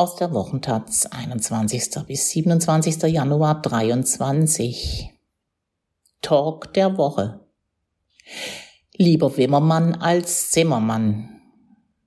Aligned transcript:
aus 0.00 0.16
der 0.16 0.32
Wochentaz 0.32 1.04
21. 1.04 2.06
bis 2.06 2.30
27. 2.30 3.02
Januar 3.02 3.60
23. 3.60 5.10
Talk 6.22 6.72
der 6.72 6.96
Woche. 6.96 7.40
Lieber 8.96 9.36
Wimmermann 9.36 9.94
als 9.94 10.52
Zimmermann. 10.52 11.42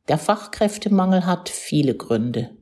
Der 0.07 0.17
Fachkräftemangel 0.17 1.27
hat 1.27 1.49
viele 1.49 1.93
Gründe. 1.93 2.57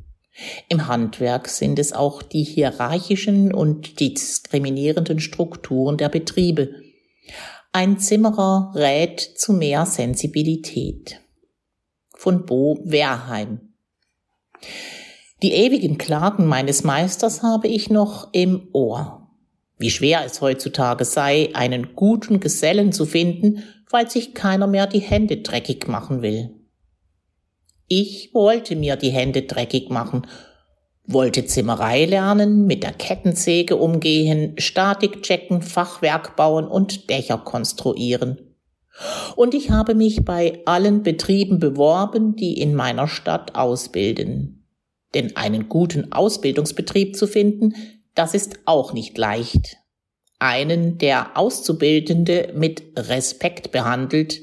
Im 0.67 0.87
Handwerk 0.87 1.47
sind 1.47 1.79
es 1.79 1.93
auch 1.93 2.23
die 2.23 2.43
hierarchischen 2.43 3.53
und 3.53 4.01
diskriminierenden 4.01 5.21
Strukturen 5.21 5.95
der 5.95 6.09
Betriebe. 6.09 6.75
Ein 7.71 7.99
Zimmerer 7.99 8.73
rät 8.75 9.21
zu 9.21 9.53
mehr 9.53 9.85
Sensibilität. 9.85 11.21
Von 12.17 12.45
Bo 12.45 12.79
Werheim. 12.83 13.69
Die 15.41 15.53
ewigen 15.53 15.97
Klagen 15.97 16.45
meines 16.45 16.83
Meisters 16.83 17.41
habe 17.41 17.67
ich 17.67 17.89
noch 17.89 18.29
im 18.31 18.67
Ohr. 18.73 19.27
Wie 19.79 19.89
schwer 19.89 20.23
es 20.23 20.39
heutzutage 20.39 21.03
sei, 21.03 21.49
einen 21.53 21.95
guten 21.95 22.39
Gesellen 22.39 22.91
zu 22.91 23.07
finden, 23.07 23.63
weil 23.89 24.09
sich 24.09 24.35
keiner 24.35 24.67
mehr 24.67 24.85
die 24.85 24.99
Hände 24.99 25.37
dreckig 25.37 25.87
machen 25.87 26.21
will. 26.21 26.51
Ich 27.87 28.29
wollte 28.33 28.75
mir 28.75 28.95
die 28.95 29.09
Hände 29.09 29.41
dreckig 29.41 29.89
machen, 29.89 30.27
wollte 31.05 31.45
Zimmerei 31.45 32.05
lernen, 32.05 32.67
mit 32.67 32.83
der 32.83 32.93
Kettensäge 32.93 33.77
umgehen, 33.77 34.53
Statik 34.59 35.23
checken, 35.23 35.63
Fachwerk 35.63 36.35
bauen 36.35 36.67
und 36.67 37.09
Dächer 37.09 37.39
konstruieren. 37.39 38.55
Und 39.35 39.55
ich 39.55 39.71
habe 39.71 39.95
mich 39.95 40.23
bei 40.23 40.61
allen 40.65 41.01
Betrieben 41.01 41.57
beworben, 41.57 42.35
die 42.35 42.61
in 42.61 42.75
meiner 42.75 43.07
Stadt 43.07 43.55
ausbilden. 43.55 44.60
Denn 45.13 45.35
einen 45.35 45.69
guten 45.69 46.11
Ausbildungsbetrieb 46.11 47.15
zu 47.15 47.27
finden, 47.27 47.75
das 48.15 48.33
ist 48.33 48.59
auch 48.65 48.93
nicht 48.93 49.17
leicht. 49.17 49.77
Einen, 50.39 50.97
der 50.97 51.37
Auszubildende 51.37 52.51
mit 52.55 52.83
Respekt 52.97 53.71
behandelt, 53.71 54.41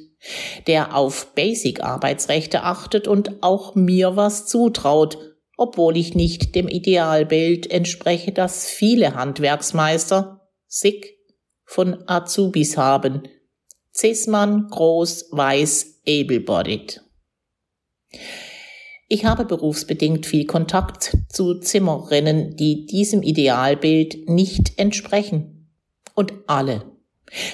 der 0.67 0.95
auf 0.95 1.35
Basic-Arbeitsrechte 1.35 2.63
achtet 2.63 3.09
und 3.09 3.43
auch 3.43 3.75
mir 3.75 4.17
was 4.17 4.47
zutraut, 4.47 5.19
obwohl 5.57 5.97
ich 5.97 6.15
nicht 6.15 6.55
dem 6.55 6.69
Idealbild 6.69 7.71
entspreche, 7.71 8.33
das 8.33 8.67
viele 8.67 9.15
Handwerksmeister, 9.15 10.49
SIck, 10.67 11.17
von 11.65 12.09
Azubis 12.09 12.77
haben. 12.77 13.23
Cis-Mann, 13.95 14.69
groß, 14.71 15.29
weiß, 15.33 16.03
able-bodied. 16.07 17.03
Ich 19.11 19.25
habe 19.25 19.47
berufsbedingt 19.47 20.27
viel 20.27 20.45
Kontakt 20.45 21.17
zu 21.31 21.59
Zimmerinnen, 21.61 22.57
die 22.57 22.85
diesem 22.85 23.23
Idealbild 23.23 24.29
nicht 24.29 24.79
entsprechen. 24.79 25.73
Und 26.15 26.35
alle, 26.47 26.85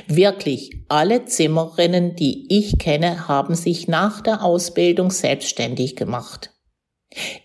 wirklich 0.09 0.73
alle 0.89 1.27
Zimmerinnen, 1.27 2.17
die 2.17 2.47
ich 2.53 2.79
kenne, 2.79 3.29
haben 3.29 3.55
sich 3.55 3.87
nach 3.87 4.21
der 4.21 4.43
Ausbildung 4.43 5.13
selbstständig 5.13 5.95
gemacht. 5.95 6.51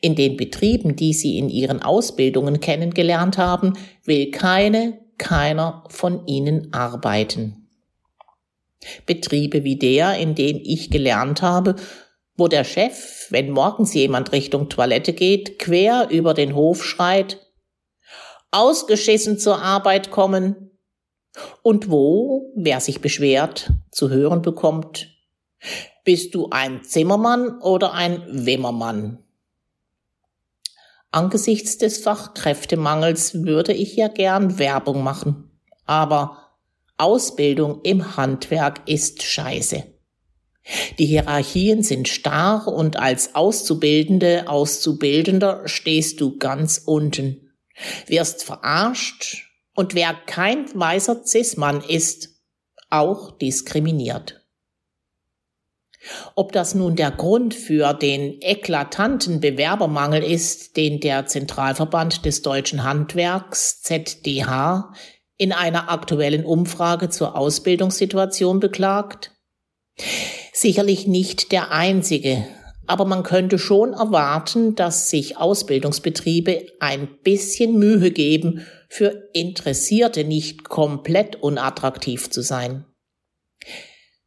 In 0.01 0.15
den 0.15 0.37
Betrieben, 0.37 0.95
die 0.95 1.13
sie 1.13 1.37
in 1.37 1.47
ihren 1.47 1.83
Ausbildungen 1.83 2.59
kennengelernt 2.59 3.37
haben, 3.37 3.73
will 4.05 4.31
keine, 4.31 4.97
keiner 5.19 5.83
von 5.89 6.25
ihnen 6.25 6.73
arbeiten. 6.73 7.67
Betriebe 9.05 9.63
wie 9.63 9.75
der, 9.75 10.17
in 10.17 10.33
dem 10.33 10.59
ich 10.63 10.89
gelernt 10.89 11.43
habe, 11.43 11.75
wo 12.39 12.47
der 12.47 12.63
Chef, 12.63 13.27
wenn 13.29 13.51
morgens 13.51 13.93
jemand 13.93 14.31
Richtung 14.31 14.69
Toilette 14.69 15.13
geht, 15.13 15.59
quer 15.59 16.09
über 16.09 16.33
den 16.33 16.55
Hof 16.55 16.83
schreit, 16.83 17.45
ausgeschissen 18.51 19.37
zur 19.37 19.61
Arbeit 19.61 20.09
kommen, 20.11 20.69
und 21.61 21.89
wo, 21.89 22.51
wer 22.55 22.79
sich 22.79 23.01
beschwert, 23.01 23.71
zu 23.91 24.09
hören 24.09 24.41
bekommt, 24.41 25.15
bist 26.03 26.33
du 26.33 26.49
ein 26.49 26.83
Zimmermann 26.83 27.59
oder 27.61 27.93
ein 27.93 28.23
Wimmermann? 28.45 29.23
Angesichts 31.11 31.77
des 31.77 31.99
Fachkräftemangels 31.99 33.43
würde 33.43 33.73
ich 33.73 33.95
ja 33.95 34.07
gern 34.07 34.59
Werbung 34.59 35.03
machen, 35.03 35.51
aber 35.85 36.49
Ausbildung 36.97 37.81
im 37.83 38.17
Handwerk 38.17 38.87
ist 38.87 39.23
scheiße. 39.23 39.98
Die 40.97 41.05
Hierarchien 41.05 41.83
sind 41.83 42.07
starr 42.07 42.67
und 42.67 42.97
als 42.97 43.35
Auszubildende, 43.35 44.47
Auszubildender 44.47 45.67
stehst 45.67 46.21
du 46.21 46.37
ganz 46.37 46.81
unten, 46.85 47.51
wirst 48.07 48.43
verarscht 48.43 49.49
und 49.75 49.95
wer 49.95 50.13
kein 50.13 50.65
weißer 50.73 51.23
Cis-Mann 51.25 51.81
ist, 51.81 52.29
auch 52.89 53.31
diskriminiert. 53.37 54.39
Ob 56.35 56.53
das 56.53 56.75
nun 56.75 56.95
der 56.95 57.11
Grund 57.11 57.53
für 57.53 57.93
den 57.93 58.41
eklatanten 58.41 59.41
Bewerbermangel 59.41 60.23
ist, 60.23 60.77
den 60.77 60.99
der 60.99 61.25
Zentralverband 61.25 62.25
des 62.25 62.41
deutschen 62.41 62.83
Handwerks 62.83 63.81
ZDH 63.81 64.93
in 65.37 65.51
einer 65.51 65.91
aktuellen 65.91 66.45
Umfrage 66.45 67.09
zur 67.09 67.35
Ausbildungssituation 67.35 68.59
beklagt? 68.59 69.31
Sicherlich 70.53 71.07
nicht 71.07 71.51
der 71.51 71.71
einzige, 71.71 72.45
aber 72.87 73.05
man 73.05 73.23
könnte 73.23 73.59
schon 73.59 73.93
erwarten, 73.93 74.75
dass 74.75 75.09
sich 75.09 75.37
Ausbildungsbetriebe 75.37 76.65
ein 76.79 77.07
bisschen 77.23 77.77
Mühe 77.77 78.11
geben, 78.11 78.65
für 78.89 79.29
Interessierte 79.33 80.23
nicht 80.23 80.67
komplett 80.67 81.35
unattraktiv 81.35 82.29
zu 82.31 82.41
sein. 82.41 82.85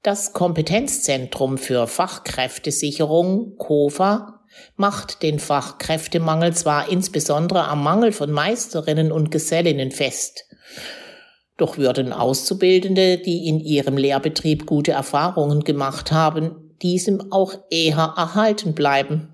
Das 0.02 0.32
Kompetenzzentrum 0.32 1.58
für 1.58 1.86
Fachkräftesicherung, 1.86 3.56
KOFA, 3.56 4.40
macht 4.76 5.22
den 5.22 5.38
Fachkräftemangel 5.38 6.54
zwar 6.54 6.88
insbesondere 6.90 7.64
am 7.68 7.82
Mangel 7.82 8.12
von 8.12 8.30
Meisterinnen 8.30 9.10
und 9.10 9.30
Gesellinnen 9.30 9.90
fest, 9.90 10.44
doch 11.56 11.78
würden 11.78 12.12
Auszubildende, 12.12 13.18
die 13.18 13.48
in 13.48 13.60
ihrem 13.60 13.96
Lehrbetrieb 13.96 14.66
gute 14.66 14.92
Erfahrungen 14.92 15.64
gemacht 15.64 16.12
haben, 16.12 16.76
diesem 16.82 17.32
auch 17.32 17.54
eher 17.70 18.14
erhalten 18.16 18.74
bleiben. 18.74 19.28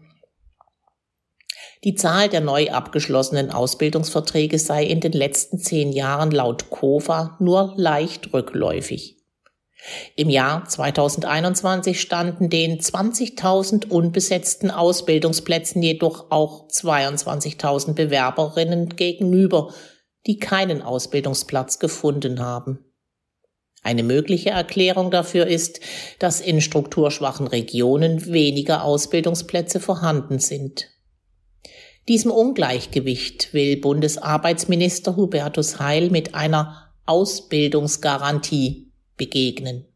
Die 1.84 1.94
Zahl 1.94 2.28
der 2.28 2.40
neu 2.40 2.70
abgeschlossenen 2.70 3.50
Ausbildungsverträge 3.50 4.58
sei 4.58 4.84
in 4.84 5.00
den 5.00 5.12
letzten 5.12 5.58
zehn 5.58 5.92
Jahren 5.92 6.32
laut 6.32 6.70
KOFA 6.70 7.36
nur 7.40 7.74
leicht 7.76 8.32
rückläufig. 8.34 9.16
Im 10.16 10.28
Jahr 10.28 10.64
2021 10.64 12.00
standen 12.00 12.50
den 12.50 12.80
20.000 12.80 13.88
unbesetzten 13.88 14.72
Ausbildungsplätzen 14.72 15.80
jedoch 15.80 16.32
auch 16.32 16.68
22.000 16.68 17.94
Bewerberinnen 17.94 18.88
gegenüber, 18.96 19.72
die 20.26 20.38
keinen 20.38 20.82
Ausbildungsplatz 20.82 21.78
gefunden 21.78 22.40
haben. 22.40 22.84
Eine 23.82 24.02
mögliche 24.02 24.50
Erklärung 24.50 25.10
dafür 25.10 25.46
ist, 25.46 25.80
dass 26.18 26.40
in 26.40 26.60
strukturschwachen 26.60 27.46
Regionen 27.46 28.26
weniger 28.26 28.84
Ausbildungsplätze 28.84 29.80
vorhanden 29.80 30.40
sind. 30.40 30.90
Diesem 32.08 32.30
Ungleichgewicht 32.30 33.52
will 33.52 33.76
Bundesarbeitsminister 33.76 35.16
Hubertus 35.16 35.78
Heil 35.78 36.10
mit 36.10 36.34
einer 36.34 36.90
Ausbildungsgarantie 37.06 38.92
begegnen. 39.16 39.86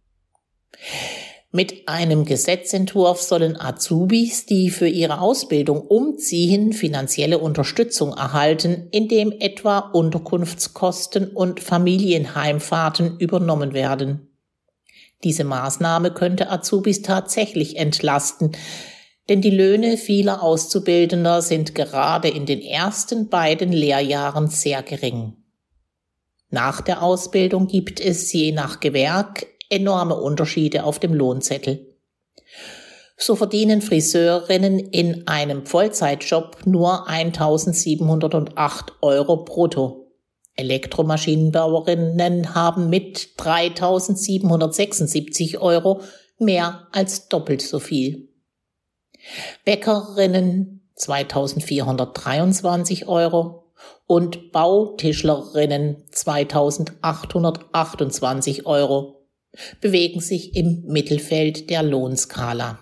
Mit 1.54 1.86
einem 1.86 2.24
Gesetzentwurf 2.24 3.20
sollen 3.20 3.60
Azubis, 3.60 4.46
die 4.46 4.70
für 4.70 4.88
ihre 4.88 5.20
Ausbildung 5.20 5.82
umziehen, 5.82 6.72
finanzielle 6.72 7.38
Unterstützung 7.38 8.14
erhalten, 8.14 8.88
indem 8.90 9.32
etwa 9.38 9.78
Unterkunftskosten 9.78 11.28
und 11.28 11.60
Familienheimfahrten 11.60 13.18
übernommen 13.18 13.74
werden. 13.74 14.30
Diese 15.24 15.44
Maßnahme 15.44 16.14
könnte 16.14 16.50
Azubis 16.50 17.02
tatsächlich 17.02 17.76
entlasten, 17.76 18.52
denn 19.28 19.42
die 19.42 19.50
Löhne 19.50 19.98
vieler 19.98 20.42
Auszubildender 20.42 21.42
sind 21.42 21.74
gerade 21.74 22.28
in 22.28 22.46
den 22.46 22.62
ersten 22.62 23.28
beiden 23.28 23.72
Lehrjahren 23.72 24.48
sehr 24.48 24.82
gering. 24.82 25.36
Nach 26.48 26.80
der 26.80 27.02
Ausbildung 27.02 27.66
gibt 27.66 28.00
es 28.00 28.32
je 28.32 28.52
nach 28.52 28.80
Gewerk 28.80 29.46
enorme 29.72 30.20
Unterschiede 30.20 30.84
auf 30.84 30.98
dem 30.98 31.14
Lohnzettel. 31.14 31.86
So 33.16 33.36
verdienen 33.36 33.80
Friseurinnen 33.82 34.78
in 34.78 35.26
einem 35.26 35.64
Vollzeitjob 35.64 36.58
nur 36.66 37.08
1708 37.08 38.92
Euro 39.00 39.44
brutto. 39.44 40.12
Elektromaschinenbauerinnen 40.56 42.54
haben 42.54 42.90
mit 42.90 43.38
3776 43.38 45.60
Euro 45.60 46.02
mehr 46.38 46.88
als 46.92 47.28
doppelt 47.28 47.62
so 47.62 47.78
viel. 47.78 48.28
Bäckerinnen 49.64 50.90
2423 50.96 53.08
Euro 53.08 53.72
und 54.06 54.52
Bautischlerinnen 54.52 56.04
2828 56.10 58.66
Euro 58.66 59.21
bewegen 59.80 60.20
sich 60.20 60.56
im 60.56 60.84
Mittelfeld 60.86 61.70
der 61.70 61.82
Lohnskala. 61.82 62.78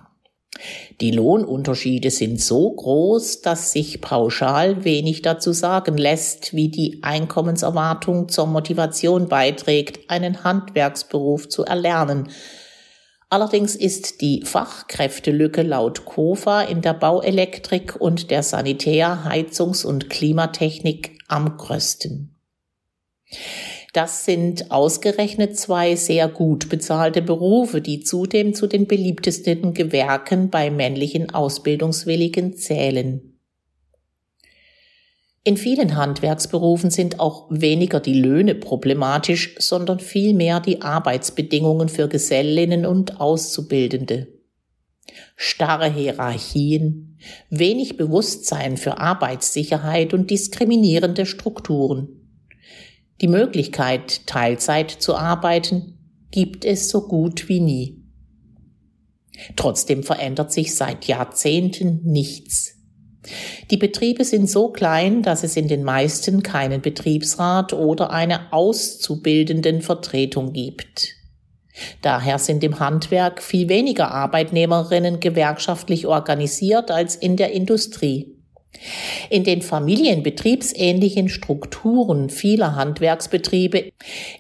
Die 1.01 1.11
Lohnunterschiede 1.11 2.11
sind 2.11 2.41
so 2.41 2.71
groß, 2.71 3.41
dass 3.41 3.73
sich 3.73 4.01
pauschal 4.01 4.85
wenig 4.85 5.23
dazu 5.23 5.53
sagen 5.53 5.97
lässt, 5.97 6.55
wie 6.55 6.69
die 6.69 6.99
Einkommenserwartung 7.03 8.29
zur 8.29 8.47
Motivation 8.47 9.29
beiträgt, 9.29 10.11
einen 10.11 10.45
Handwerksberuf 10.45 11.49
zu 11.49 11.65
erlernen. 11.65 12.29
Allerdings 13.31 13.77
ist 13.77 14.21
die 14.21 14.43
Fachkräftelücke 14.45 15.63
laut 15.63 16.05
KOFA 16.05 16.63
in 16.63 16.83
der 16.83 16.95
Bauelektrik 16.95 17.97
und 17.99 18.31
der 18.31 18.43
Sanitär-, 18.43 19.25
Heizungs- 19.25 19.85
und 19.85 20.11
Klimatechnik 20.11 21.19
am 21.29 21.57
größten. 21.57 22.37
Das 23.93 24.25
sind 24.25 24.71
ausgerechnet 24.71 25.59
zwei 25.59 25.97
sehr 25.97 26.29
gut 26.29 26.69
bezahlte 26.69 27.23
Berufe, 27.23 27.81
die 27.81 28.01
zudem 28.01 28.55
zu 28.55 28.69
den 28.69 28.87
beliebtesten 28.87 29.75
Gewerken 29.75 30.49
bei 30.49 30.71
männlichen 30.71 31.35
Ausbildungswilligen 31.35 32.57
zählen. 32.57 33.31
In 35.43 35.57
vielen 35.57 35.97
Handwerksberufen 35.97 36.91
sind 36.91 37.19
auch 37.19 37.47
weniger 37.51 37.99
die 37.99 38.21
Löhne 38.21 38.55
problematisch, 38.55 39.57
sondern 39.59 39.99
vielmehr 39.99 40.61
die 40.61 40.83
Arbeitsbedingungen 40.83 41.89
für 41.89 42.09
Gesellinnen 42.09 42.85
und 42.85 43.21
Auszubildende. 43.21 44.29
Starre 45.35 45.93
Hierarchien, 45.93 47.19
wenig 47.49 47.97
Bewusstsein 47.97 48.77
für 48.77 48.99
Arbeitssicherheit 48.99 50.13
und 50.13 50.31
diskriminierende 50.31 51.25
Strukturen. 51.27 52.20
Die 53.21 53.29
Möglichkeit, 53.29 54.27
Teilzeit 54.27 54.91
zu 54.91 55.15
arbeiten, 55.15 55.99
gibt 56.31 56.65
es 56.65 56.89
so 56.89 57.07
gut 57.07 57.49
wie 57.49 57.61
nie. 57.61 58.03
Trotzdem 59.57 60.03
verändert 60.03 60.53
sich 60.53 60.75
seit 60.75 61.07
Jahrzehnten 61.07 62.01
nichts. 62.05 62.77
Die 63.71 63.77
Betriebe 63.77 64.25
sind 64.25 64.49
so 64.49 64.71
klein, 64.71 65.23
dass 65.23 65.45
es 65.45 65.57
in 65.57 65.69
den 65.69 65.85
meisten 65.85 66.43
keinen 66.43 66.81
Betriebsrat 66.81 67.75
oder 67.75 68.11
eine 68.11 68.53
Auszubildendenvertretung 68.53 70.53
gibt. 70.53 71.15
Daher 72.03 72.39
sind 72.39 72.65
im 72.65 72.81
Handwerk 72.81 73.43
viel 73.43 73.69
weniger 73.69 74.11
Arbeitnehmerinnen 74.11 75.21
gewerkschaftlich 75.21 76.07
organisiert 76.07 76.91
als 76.91 77.17
in 77.17 77.37
der 77.37 77.53
Industrie. 77.53 78.40
In 79.29 79.45
den 79.45 79.63
familienbetriebsähnlichen 79.63 81.29
Strukturen 81.29 82.31
vieler 82.31 82.77
Handwerksbetriebe 82.77 83.93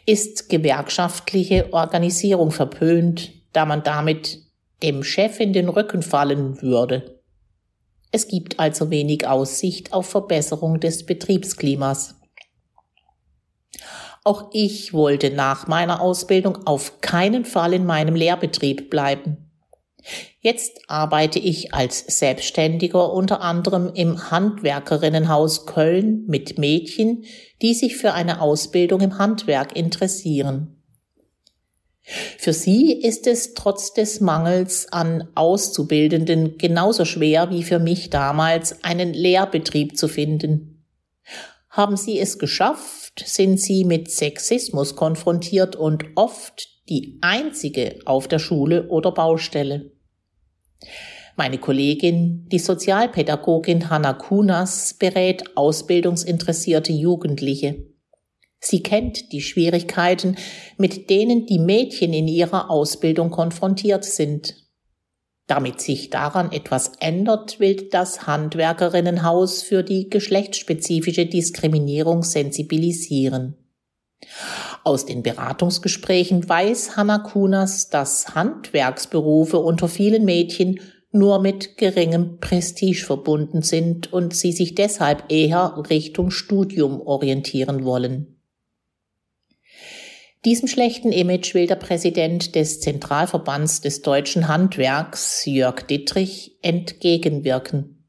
ist 0.06 0.48
gewerkschaftliche 0.48 1.72
Organisierung 1.72 2.50
verpönt, 2.50 3.32
da 3.52 3.66
man 3.66 3.82
damit 3.82 4.38
dem 4.82 5.02
Chef 5.02 5.40
in 5.40 5.52
den 5.52 5.68
Rücken 5.68 6.02
fallen 6.02 6.62
würde. 6.62 7.20
Es 8.12 8.28
gibt 8.28 8.58
also 8.58 8.90
wenig 8.90 9.26
Aussicht 9.26 9.92
auf 9.92 10.06
Verbesserung 10.06 10.80
des 10.80 11.06
Betriebsklimas. 11.06 12.16
Auch 14.24 14.50
ich 14.52 14.92
wollte 14.92 15.30
nach 15.30 15.66
meiner 15.66 16.00
Ausbildung 16.00 16.66
auf 16.66 17.00
keinen 17.00 17.44
Fall 17.44 17.72
in 17.72 17.86
meinem 17.86 18.14
Lehrbetrieb 18.14 18.90
bleiben. 18.90 19.49
Jetzt 20.40 20.80
arbeite 20.88 21.38
ich 21.38 21.74
als 21.74 22.04
Selbstständiger 22.18 23.12
unter 23.12 23.40
anderem 23.40 23.92
im 23.94 24.30
Handwerkerinnenhaus 24.30 25.66
Köln 25.66 26.24
mit 26.26 26.58
Mädchen, 26.58 27.24
die 27.62 27.74
sich 27.74 27.96
für 27.96 28.12
eine 28.14 28.40
Ausbildung 28.40 29.00
im 29.00 29.18
Handwerk 29.18 29.76
interessieren. 29.76 30.76
Für 32.38 32.52
sie 32.52 32.92
ist 32.92 33.26
es 33.26 33.54
trotz 33.54 33.92
des 33.92 34.20
Mangels 34.20 34.92
an 34.92 35.28
Auszubildenden 35.34 36.58
genauso 36.58 37.04
schwer 37.04 37.50
wie 37.50 37.62
für 37.62 37.78
mich 37.78 38.10
damals, 38.10 38.82
einen 38.82 39.12
Lehrbetrieb 39.12 39.96
zu 39.96 40.08
finden. 40.08 40.84
Haben 41.68 41.96
sie 41.96 42.18
es 42.18 42.38
geschafft, 42.38 43.22
sind 43.24 43.60
sie 43.60 43.84
mit 43.84 44.10
Sexismus 44.10 44.96
konfrontiert 44.96 45.76
und 45.76 46.04
oft 46.16 46.68
die 46.90 47.18
einzige 47.22 48.00
auf 48.04 48.28
der 48.28 48.38
Schule 48.40 48.88
oder 48.88 49.12
Baustelle. 49.12 49.92
Meine 51.36 51.58
Kollegin, 51.58 52.48
die 52.50 52.58
Sozialpädagogin 52.58 53.88
Hanna 53.88 54.12
Kunas, 54.12 54.94
berät 54.94 55.56
ausbildungsinteressierte 55.56 56.92
Jugendliche. 56.92 57.86
Sie 58.58 58.82
kennt 58.82 59.32
die 59.32 59.40
Schwierigkeiten, 59.40 60.36
mit 60.76 61.08
denen 61.08 61.46
die 61.46 61.58
Mädchen 61.58 62.12
in 62.12 62.28
ihrer 62.28 62.68
Ausbildung 62.68 63.30
konfrontiert 63.30 64.04
sind. 64.04 64.56
Damit 65.46 65.80
sich 65.80 66.10
daran 66.10 66.52
etwas 66.52 66.92
ändert, 67.00 67.58
will 67.58 67.88
das 67.90 68.26
Handwerkerinnenhaus 68.26 69.62
für 69.62 69.82
die 69.82 70.10
geschlechtsspezifische 70.10 71.26
Diskriminierung 71.26 72.22
sensibilisieren. 72.22 73.56
Aus 74.82 75.04
den 75.04 75.22
Beratungsgesprächen 75.22 76.48
weiß 76.48 76.96
Hanna 76.96 77.18
Kunas, 77.18 77.90
dass 77.90 78.34
Handwerksberufe 78.34 79.58
unter 79.58 79.88
vielen 79.88 80.24
Mädchen 80.24 80.80
nur 81.12 81.40
mit 81.40 81.76
geringem 81.76 82.38
Prestige 82.38 83.04
verbunden 83.04 83.62
sind 83.62 84.12
und 84.12 84.34
sie 84.34 84.52
sich 84.52 84.74
deshalb 84.74 85.24
eher 85.30 85.82
Richtung 85.90 86.30
Studium 86.30 87.00
orientieren 87.00 87.84
wollen. 87.84 88.40
Diesem 90.46 90.68
schlechten 90.68 91.12
Image 91.12 91.52
will 91.54 91.66
der 91.66 91.76
Präsident 91.76 92.54
des 92.54 92.80
Zentralverbands 92.80 93.82
des 93.82 94.00
deutschen 94.00 94.48
Handwerks, 94.48 95.44
Jörg 95.44 95.82
Dittrich, 95.82 96.56
entgegenwirken. 96.62 97.99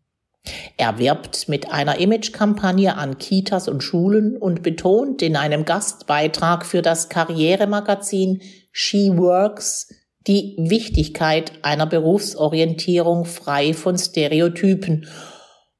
Er 0.77 0.97
wirbt 0.97 1.47
mit 1.47 1.71
einer 1.71 1.99
Imagekampagne 1.99 2.95
an 2.97 3.17
Kitas 3.19 3.67
und 3.67 3.83
Schulen 3.83 4.35
und 4.35 4.63
betont 4.63 5.21
in 5.21 5.35
einem 5.35 5.65
Gastbeitrag 5.65 6.65
für 6.65 6.81
das 6.81 7.09
Karrieremagazin 7.09 8.41
She 8.71 9.11
Works 9.15 9.89
die 10.27 10.55
Wichtigkeit 10.57 11.51
einer 11.63 11.85
Berufsorientierung 11.85 13.25
frei 13.25 13.73
von 13.73 13.97
Stereotypen 13.97 15.07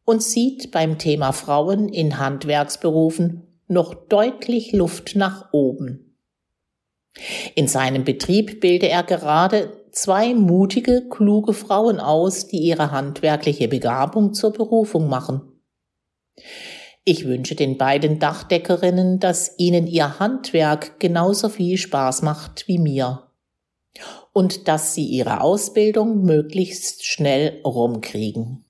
und 0.05 0.23
sieht 0.23 0.71
beim 0.71 0.97
Thema 0.97 1.31
Frauen 1.31 1.89
in 1.89 2.17
Handwerksberufen 2.17 3.47
noch 3.67 3.93
deutlich 3.93 4.71
Luft 4.73 5.15
nach 5.15 5.53
oben. 5.53 6.17
In 7.55 7.67
seinem 7.67 8.03
Betrieb 8.03 8.61
bilde 8.61 8.87
er 8.87 9.03
gerade 9.03 9.80
zwei 9.91 10.33
mutige, 10.33 11.07
kluge 11.09 11.53
Frauen 11.53 11.99
aus, 11.99 12.47
die 12.47 12.59
ihre 12.59 12.91
handwerkliche 12.91 13.67
Begabung 13.67 14.33
zur 14.33 14.51
Berufung 14.53 15.07
machen. 15.07 15.41
Ich 17.03 17.25
wünsche 17.25 17.55
den 17.55 17.77
beiden 17.77 18.19
Dachdeckerinnen, 18.19 19.19
dass 19.19 19.55
ihnen 19.57 19.87
ihr 19.87 20.19
Handwerk 20.19 20.99
genauso 20.99 21.49
viel 21.49 21.77
Spaß 21.77 22.21
macht 22.21 22.67
wie 22.67 22.77
mir 22.77 23.31
und 24.33 24.67
dass 24.67 24.93
sie 24.93 25.05
ihre 25.05 25.41
Ausbildung 25.41 26.23
möglichst 26.23 27.05
schnell 27.05 27.59
rumkriegen. 27.65 28.65